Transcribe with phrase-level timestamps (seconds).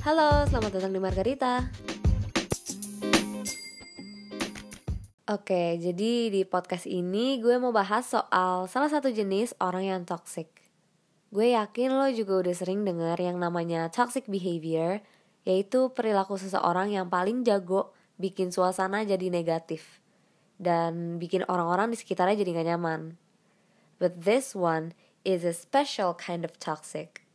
[0.00, 1.60] Halo, selamat datang di Margarita.
[5.28, 10.48] Oke, jadi di podcast ini gue mau bahas soal salah satu jenis orang yang toxic.
[11.28, 15.04] Gue yakin lo juga udah sering dengar yang namanya toxic behavior,
[15.44, 20.00] yaitu perilaku seseorang yang paling jago bikin suasana jadi negatif
[20.56, 23.20] dan bikin orang-orang di sekitarnya jadi gak nyaman.
[24.00, 24.96] But this one
[25.28, 27.28] is a special kind of toxic.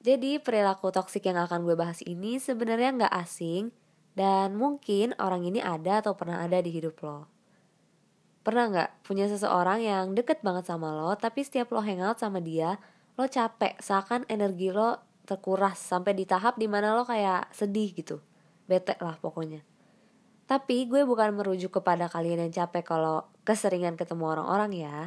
[0.00, 3.68] Jadi perilaku toksik yang akan gue bahas ini sebenarnya nggak asing
[4.16, 7.28] dan mungkin orang ini ada atau pernah ada di hidup lo.
[8.40, 12.80] Pernah nggak punya seseorang yang deket banget sama lo tapi setiap lo hangout sama dia
[13.20, 18.24] lo capek seakan energi lo terkuras sampai di tahap di mana lo kayak sedih gitu.
[18.64, 19.60] Bete lah pokoknya.
[20.48, 24.98] Tapi gue bukan merujuk kepada kalian yang capek kalau keseringan ketemu orang-orang ya.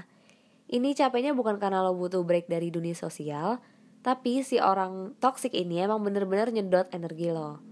[0.70, 3.60] Ini capeknya bukan karena lo butuh break dari dunia sosial,
[4.04, 7.64] tapi si orang toxic ini emang bener-bener nyedot energi lo.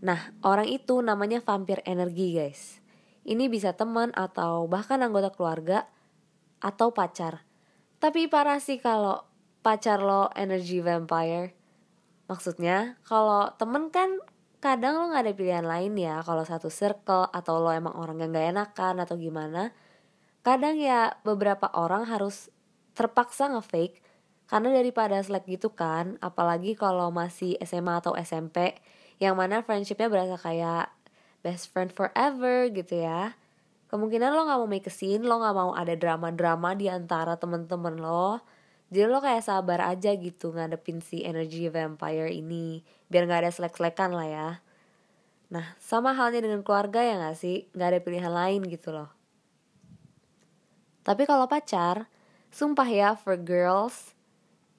[0.00, 2.80] Nah, orang itu namanya vampir energi guys.
[3.28, 5.84] Ini bisa teman atau bahkan anggota keluarga
[6.64, 7.44] atau pacar.
[8.00, 9.20] Tapi parah sih kalau
[9.60, 11.52] pacar lo energy vampire.
[12.32, 14.16] Maksudnya, kalau temen kan
[14.64, 18.32] kadang lo gak ada pilihan lain ya kalau satu circle atau lo emang orang yang
[18.32, 19.76] gak enakan atau gimana.
[20.40, 22.48] Kadang ya beberapa orang harus
[22.96, 24.00] terpaksa ngefake
[24.50, 28.74] karena daripada slack gitu kan, apalagi kalau masih SMA atau SMP,
[29.22, 30.90] yang mana friendshipnya berasa kayak
[31.46, 33.38] best friend forever gitu ya.
[33.94, 38.02] Kemungkinan lo gak mau make a scene, lo gak mau ada drama-drama di antara temen-temen
[38.02, 38.42] lo.
[38.90, 42.82] Jadi lo kayak sabar aja gitu ngadepin si energy vampire ini.
[43.06, 44.50] Biar gak ada selek-selekan lah ya.
[45.50, 47.70] Nah, sama halnya dengan keluarga ya gak sih?
[47.74, 49.10] Gak ada pilihan lain gitu loh.
[51.06, 52.06] Tapi kalau pacar,
[52.50, 54.14] sumpah ya for girls,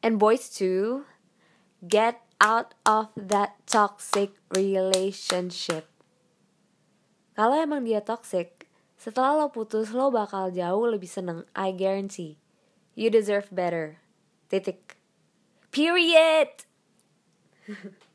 [0.02, 1.06] and boys too,
[1.86, 5.86] get out of that toxic relationship.
[7.38, 8.68] Kalau emang dia toxic,
[8.98, 12.42] setelah lo putus lo bakal jauh lebih seneng, I guarantee.
[12.98, 14.02] You deserve better.
[14.52, 15.00] Titik.
[15.72, 16.52] Period.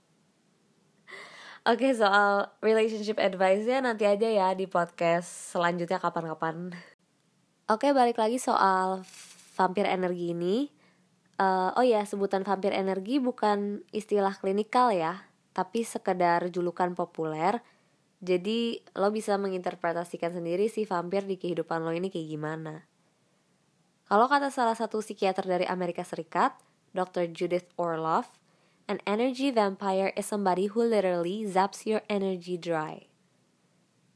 [1.66, 6.70] Oke okay, soal relationship advice ya nanti aja ya di podcast selanjutnya kapan-kapan.
[7.66, 9.02] Oke okay, balik lagi soal
[9.58, 10.75] vampir energi ini
[11.36, 17.60] Uh, oh ya, sebutan vampir energi bukan istilah klinikal ya, tapi sekedar julukan populer.
[18.24, 22.74] Jadi lo bisa menginterpretasikan sendiri si vampir di kehidupan lo ini kayak gimana.
[24.08, 26.56] Kalau kata salah satu psikiater dari Amerika Serikat,
[26.96, 27.28] Dr.
[27.28, 28.32] Judith Orloff,
[28.88, 33.10] an energy vampire is somebody who literally zaps your energy dry.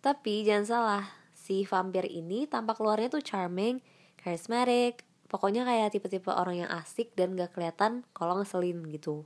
[0.01, 1.05] Tapi jangan salah,
[1.37, 3.85] si vampir ini tampak luarnya tuh charming,
[4.17, 9.23] charismatic, Pokoknya kayak tipe-tipe orang yang asik dan gak kelihatan kalau ngeselin gitu.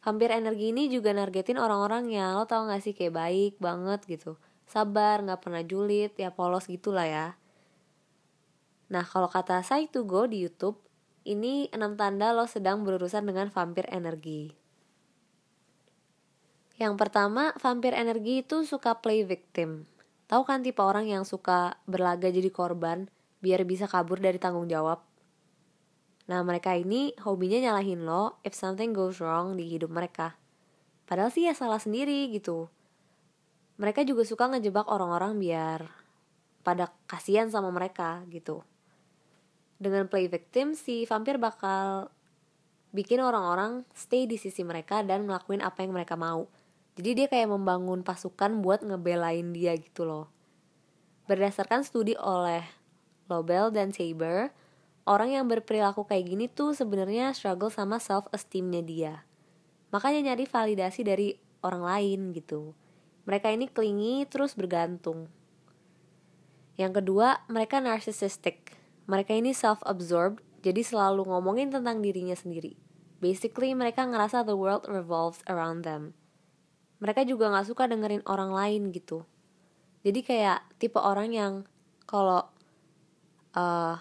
[0.00, 4.40] Hampir energi ini juga nargetin orang-orang yang lo tau gak sih kayak baik banget gitu.
[4.64, 7.36] Sabar, gak pernah julid, ya polos gitulah ya.
[8.88, 10.80] Nah kalau kata saya to go di Youtube,
[11.28, 14.56] ini enam tanda lo sedang berurusan dengan vampir energi.
[16.80, 19.84] Yang pertama, vampir energi itu suka play victim.
[20.28, 23.12] Tahu kan tipe orang yang suka berlaga jadi korban,
[23.44, 25.04] biar bisa kabur dari tanggung jawab.
[26.24, 30.40] Nah, mereka ini hobinya nyalahin lo if something goes wrong di hidup mereka.
[31.04, 32.72] Padahal sih ya salah sendiri gitu.
[33.76, 35.84] Mereka juga suka ngejebak orang-orang biar
[36.64, 38.64] pada kasihan sama mereka gitu.
[39.76, 42.08] Dengan play victim, si vampir bakal
[42.94, 46.48] bikin orang-orang stay di sisi mereka dan ngelakuin apa yang mereka mau.
[46.94, 50.30] Jadi dia kayak membangun pasukan buat ngebelain dia gitu loh.
[51.26, 52.62] Berdasarkan studi oleh
[53.28, 54.52] Lobel dan Saber,
[55.08, 59.14] orang yang berperilaku kayak gini tuh sebenarnya struggle sama self esteemnya dia.
[59.92, 61.28] Makanya nyari validasi dari
[61.64, 62.76] orang lain gitu.
[63.24, 65.32] Mereka ini klingi terus bergantung.
[66.76, 68.76] Yang kedua, mereka narcissistic.
[69.08, 72.76] Mereka ini self-absorbed, jadi selalu ngomongin tentang dirinya sendiri.
[73.22, 76.12] Basically, mereka ngerasa the world revolves around them.
[77.00, 79.24] Mereka juga gak suka dengerin orang lain gitu.
[80.04, 81.52] Jadi kayak tipe orang yang
[82.04, 82.53] kalau
[83.54, 83.96] uh,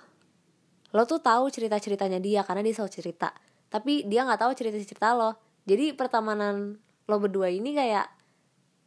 [0.94, 3.30] lo tuh tahu cerita ceritanya dia karena dia selalu cerita.
[3.70, 5.34] Tapi dia nggak tahu cerita cerita lo.
[5.66, 6.78] Jadi pertemanan
[7.10, 8.06] lo berdua ini kayak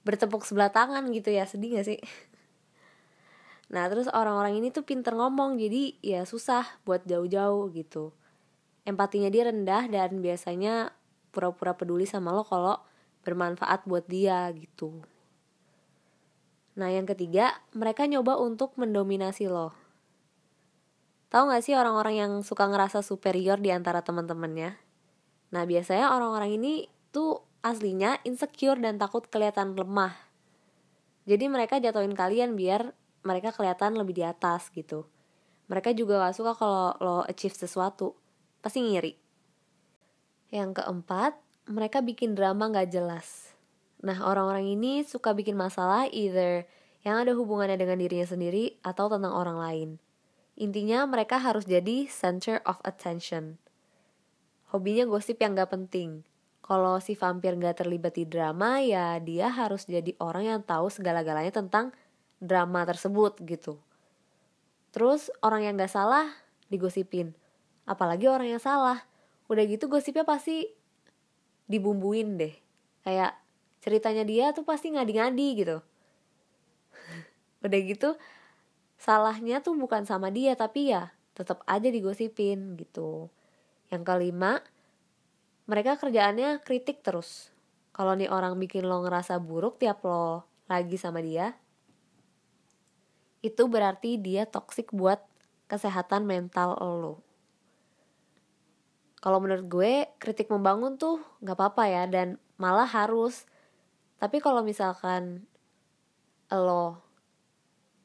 [0.07, 1.47] bertepuk sebelah tangan gitu ya.
[1.47, 2.01] Sedih gak sih?
[3.67, 8.15] Nah terus orang-orang ini tuh pinter ngomong jadi ya susah buat jauh-jauh gitu.
[8.87, 10.95] Empatinya dia rendah dan biasanya
[11.35, 12.79] pura-pura peduli sama lo kalau
[13.27, 15.03] bermanfaat buat dia gitu.
[16.79, 19.86] Nah yang ketiga mereka nyoba untuk mendominasi lo
[21.27, 24.79] Tahu gak sih orang-orang yang suka ngerasa superior di antara teman-temannya?
[25.51, 30.15] Nah biasanya orang-orang ini tuh aslinya insecure dan takut kelihatan lemah.
[31.27, 32.95] Jadi mereka jatuhin kalian biar
[33.27, 35.11] mereka kelihatan lebih di atas gitu.
[35.67, 38.15] Mereka juga gak suka kalau lo achieve sesuatu.
[38.63, 39.19] Pasti ngiri.
[40.55, 41.35] Yang keempat,
[41.67, 43.51] mereka bikin drama gak jelas.
[44.07, 46.71] Nah, orang-orang ini suka bikin masalah either
[47.03, 49.91] yang ada hubungannya dengan dirinya sendiri atau tentang orang lain.
[50.57, 53.61] Intinya mereka harus jadi center of attention.
[54.73, 56.25] Hobinya gosip yang gak penting.
[56.65, 61.53] Kalau si vampir gak terlibat di drama, ya dia harus jadi orang yang tahu segala-galanya
[61.53, 61.93] tentang
[62.41, 63.77] drama tersebut gitu.
[64.97, 66.25] Terus orang yang gak salah
[66.73, 67.37] digosipin.
[67.85, 69.05] Apalagi orang yang salah.
[69.53, 70.73] Udah gitu gosipnya pasti
[71.69, 72.57] dibumbuin deh.
[73.05, 73.37] Kayak
[73.85, 75.77] ceritanya dia tuh pasti ngadi-ngadi gitu.
[77.69, 78.17] Udah gitu
[78.97, 83.29] salahnya tuh bukan sama dia tapi ya tetap aja digosipin gitu.
[83.93, 84.65] Yang kelima
[85.69, 87.53] mereka kerjaannya kritik terus.
[87.93, 91.55] Kalau nih orang bikin lo ngerasa buruk tiap lo lagi sama dia
[93.47, 95.23] itu berarti dia toksik buat
[95.71, 97.23] kesehatan mental lo.
[99.23, 103.47] Kalau menurut gue kritik membangun tuh nggak apa-apa ya dan malah harus.
[104.19, 105.47] Tapi kalau misalkan
[106.51, 107.06] lo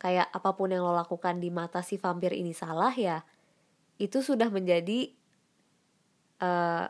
[0.01, 3.21] kayak apa pun yang lo lakukan di mata si vampir ini salah ya
[4.01, 5.13] itu sudah menjadi
[6.41, 6.89] uh,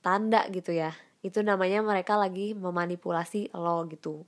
[0.00, 0.96] tanda gitu ya.
[1.20, 4.24] Itu namanya mereka lagi memanipulasi lo gitu.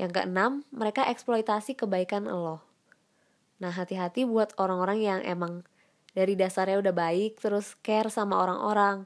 [0.00, 2.64] Yang keenam mereka eksploitasi kebaikan lo.
[3.60, 5.60] Nah hati-hati buat orang-orang yang emang
[6.16, 9.04] dari dasarnya udah baik terus care sama orang-orang.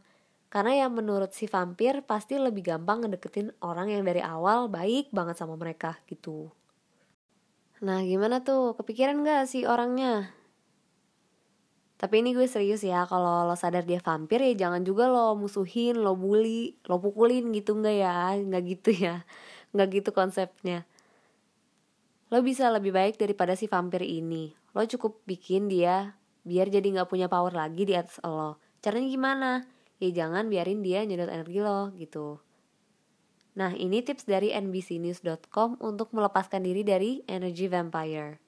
[0.50, 5.38] Karena yang menurut si vampir pasti lebih gampang ngedeketin orang yang dari awal baik banget
[5.38, 6.50] sama mereka gitu
[7.80, 10.28] Nah gimana tuh kepikiran gak sih orangnya?
[12.00, 16.00] Tapi ini gue serius ya kalau lo sadar dia vampir ya jangan juga lo musuhin,
[16.00, 18.16] lo bully, lo pukulin gitu nggak ya?
[18.40, 19.14] Nggak gitu ya,
[19.76, 20.88] nggak gitu konsepnya.
[22.32, 24.48] Lo bisa lebih baik daripada si vampir ini.
[24.72, 28.56] Lo cukup bikin dia biar jadi nggak punya power lagi di atas lo.
[28.80, 29.50] Caranya gimana?
[30.00, 32.40] Ya jangan biarin dia nyedot energi lo gitu.
[33.58, 38.38] Nah, ini tips dari nbcnews.com untuk melepaskan diri dari energy vampire.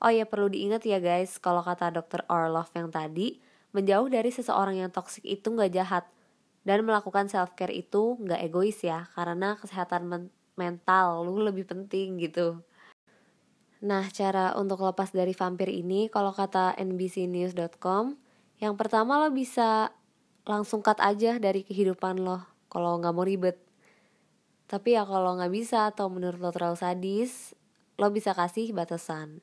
[0.00, 2.24] Oh ya, perlu diingat ya guys, kalau kata Dr.
[2.28, 3.40] Orlov yang tadi,
[3.76, 6.04] menjauh dari seseorang yang toksik itu nggak jahat.
[6.66, 10.24] Dan melakukan self-care itu nggak egois ya, karena kesehatan men
[10.56, 12.64] mental lu lebih penting gitu.
[13.84, 18.16] Nah, cara untuk lepas dari vampir ini, kalau kata nbcnews.com,
[18.56, 19.92] yang pertama lo bisa
[20.48, 22.40] langsung cut aja dari kehidupan lo,
[22.72, 23.65] kalau nggak mau ribet
[24.66, 27.54] tapi ya kalau nggak bisa atau menurut lo terlalu sadis,
[27.98, 29.38] lo bisa kasih batasan.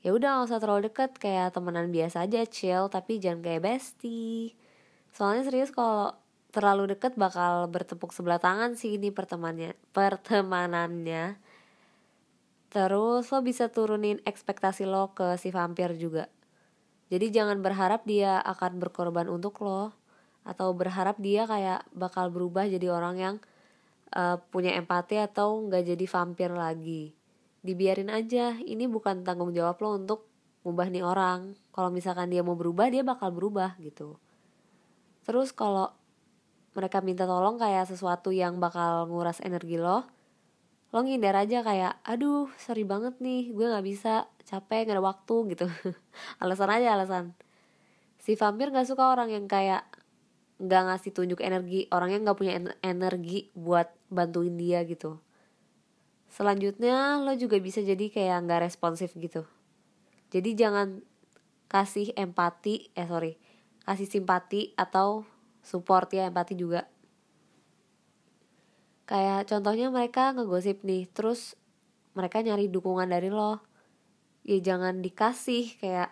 [0.00, 4.56] Ya udah nggak usah terlalu deket kayak temenan biasa aja chill tapi jangan kayak bestie.
[5.12, 6.16] Soalnya serius kalau
[6.56, 11.36] terlalu deket bakal bertepuk sebelah tangan sih ini pertemanannya pertemanannya.
[12.72, 16.32] Terus lo bisa turunin ekspektasi lo ke si vampir juga.
[17.12, 19.92] Jadi jangan berharap dia akan berkorban untuk lo
[20.46, 23.36] atau berharap dia kayak bakal berubah jadi orang yang
[24.14, 27.16] uh, punya empati atau nggak jadi vampir lagi.
[27.64, 30.20] Dibiarin aja ini bukan tanggung jawab lo untuk
[30.62, 31.58] ngubah nih orang.
[31.74, 34.18] Kalau misalkan dia mau berubah dia bakal berubah gitu.
[35.26, 35.90] Terus kalau
[36.76, 40.04] mereka minta tolong kayak sesuatu yang bakal nguras energi lo
[40.94, 45.36] lo ngindar aja kayak aduh sorry banget nih gue nggak bisa capek gak ada waktu
[45.56, 45.66] gitu.
[46.42, 47.34] Alasan aja alasan.
[48.22, 49.82] Si vampir nggak suka orang yang kayak
[50.56, 55.20] nggak ngasih tunjuk energi orangnya nggak punya energi buat bantuin dia gitu.
[56.32, 59.44] Selanjutnya lo juga bisa jadi kayak nggak responsif gitu.
[60.32, 61.00] Jadi jangan
[61.66, 63.34] kasih empati eh sorry
[63.86, 65.22] kasih simpati atau
[65.62, 66.90] support ya empati juga.
[69.06, 71.54] Kayak contohnya mereka ngegosip nih terus
[72.18, 73.62] mereka nyari dukungan dari lo.
[74.42, 76.10] Ya jangan dikasih kayak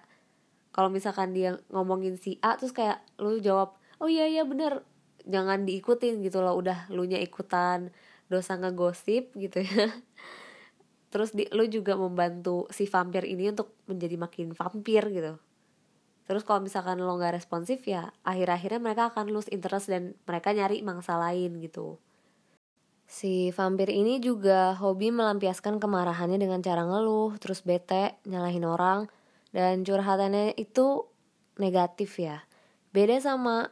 [0.71, 3.75] kalau misalkan dia ngomongin si A terus kayak lo jawab
[4.05, 4.85] oh iya iya bener.
[5.25, 7.89] Jangan diikutin gitu loh udah lu nya ikutan
[8.29, 9.89] dosa ngegosip gitu ya.
[11.13, 15.41] Terus di, lu juga membantu si vampir ini untuk menjadi makin vampir gitu.
[16.25, 20.85] Terus kalau misalkan lo nggak responsif ya akhir-akhirnya mereka akan lose interest dan mereka nyari
[20.85, 21.97] mangsa lain gitu.
[23.05, 29.13] Si vampir ini juga hobi melampiaskan kemarahannya dengan cara ngeluh terus bete nyalahin orang
[29.53, 31.05] dan curhatannya itu
[31.61, 32.49] negatif ya.
[32.91, 33.69] Beda sama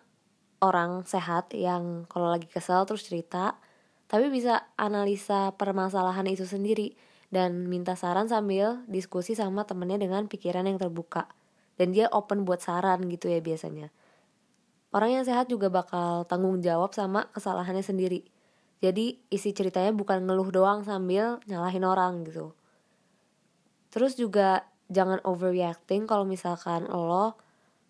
[0.63, 3.59] orang sehat yang kalau lagi kesel terus cerita
[4.07, 6.95] tapi bisa analisa permasalahan itu sendiri
[7.33, 11.33] dan minta saran sambil diskusi sama temennya dengan pikiran yang terbuka.
[11.81, 13.89] Dan dia open buat saran gitu ya biasanya.
[14.93, 18.29] Orang yang sehat juga bakal tanggung jawab sama kesalahannya sendiri.
[18.85, 22.53] Jadi isi ceritanya bukan ngeluh doang sambil nyalahin orang gitu.
[23.89, 27.41] Terus juga jangan overreacting kalau misalkan lo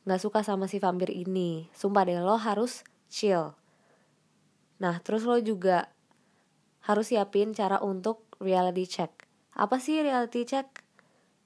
[0.03, 1.71] nggak suka sama si vampir ini.
[1.75, 3.55] Sumpah deh lo harus chill.
[4.83, 5.91] Nah terus lo juga
[6.83, 9.13] harus siapin cara untuk reality check.
[9.55, 10.83] Apa sih reality check?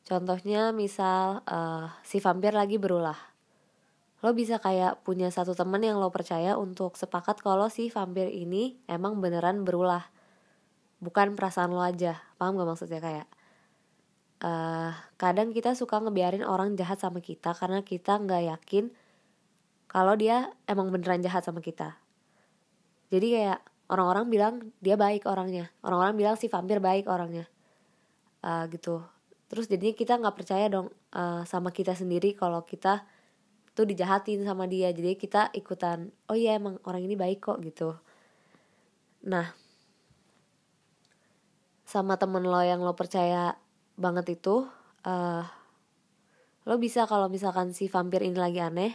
[0.07, 3.19] Contohnya misal uh, si vampir lagi berulah.
[4.25, 8.81] Lo bisa kayak punya satu temen yang lo percaya untuk sepakat kalau si vampir ini
[8.89, 10.09] emang beneran berulah.
[11.05, 12.25] Bukan perasaan lo aja.
[12.41, 13.27] Paham gak maksudnya kayak
[14.43, 18.85] uh, kadang kita suka ngebiarin orang jahat sama kita karena kita nggak yakin
[19.87, 21.97] kalau dia emang beneran jahat sama kita.
[23.09, 25.71] Jadi kayak orang-orang bilang dia baik orangnya.
[25.81, 27.47] Orang-orang bilang si vampir baik orangnya.
[28.43, 29.01] Uh, gitu.
[29.47, 33.07] Terus jadinya kita nggak percaya dong uh, sama kita sendiri kalau kita
[33.73, 34.91] tuh dijahatin sama dia.
[34.91, 37.95] Jadi kita ikutan oh iya emang orang ini baik kok gitu.
[39.25, 39.55] Nah
[41.87, 43.55] sama temen lo yang lo percaya
[43.97, 44.69] banget itu
[45.09, 45.45] uh,
[46.67, 48.93] lo bisa kalau misalkan si vampir ini lagi aneh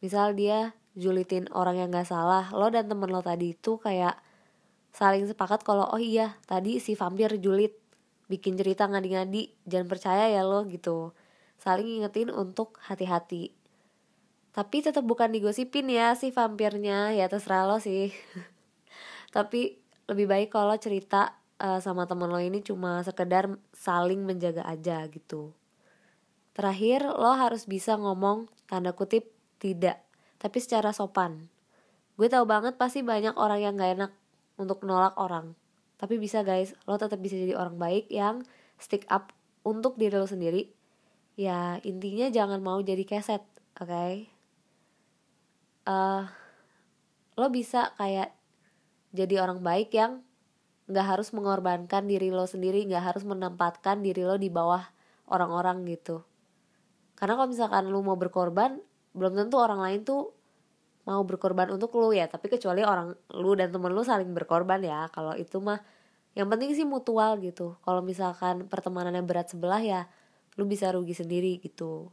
[0.00, 4.18] misal dia julitin orang yang gak salah lo dan temen lo tadi itu kayak
[4.90, 7.76] saling sepakat kalau oh iya tadi si vampir julit
[8.28, 11.16] bikin cerita ngadi-ngadi jangan percaya ya lo gitu.
[11.58, 13.50] Saling ingetin untuk hati-hati.
[14.52, 18.12] Tapi tetap bukan digosipin ya si vampirnya ya terserah lo sih.
[19.34, 25.04] Tapi lebih baik kalau cerita uh, sama temen lo ini cuma sekedar saling menjaga aja
[25.10, 25.52] gitu.
[26.54, 29.30] Terakhir, lo harus bisa ngomong tanda kutip
[29.62, 30.02] tidak,
[30.42, 31.46] tapi secara sopan.
[32.18, 34.12] Gue tau banget pasti banyak orang yang gak enak
[34.58, 35.54] untuk nolak orang.
[35.98, 38.42] Tapi bisa guys, lo tetap bisa jadi orang baik yang
[38.78, 39.30] stick up
[39.62, 40.66] untuk diri lo sendiri.
[41.38, 43.42] Ya intinya jangan mau jadi keset,
[43.78, 43.86] oke?
[43.86, 44.26] Okay?
[45.86, 46.26] Uh,
[47.38, 48.34] lo bisa kayak
[49.14, 50.26] jadi orang baik yang
[50.88, 54.80] nggak harus mengorbankan diri lo sendiri nggak harus menempatkan diri lo di bawah
[55.28, 56.24] orang-orang gitu.
[57.12, 58.80] Karena kalau misalkan lo mau berkorban
[59.12, 60.32] belum tentu orang lain tuh
[61.04, 62.24] mau berkorban untuk lo ya.
[62.28, 65.12] Tapi kecuali orang lo dan temen lo saling berkorban ya.
[65.12, 65.80] Kalau itu mah
[66.32, 67.76] yang penting sih mutual gitu.
[67.84, 70.00] Kalau misalkan pertemanannya berat sebelah ya
[70.58, 72.10] lo bisa rugi sendiri gitu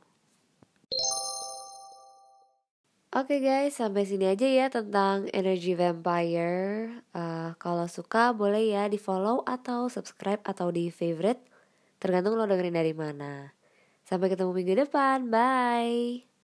[3.15, 6.99] Oke okay guys, sampai sini aja ya tentang Energy Vampire.
[7.15, 11.39] Uh, kalau suka boleh ya di follow atau subscribe atau di favorite,
[11.95, 13.55] tergantung lo dengerin dari mana.
[14.03, 16.34] Sampai ketemu minggu depan, bye.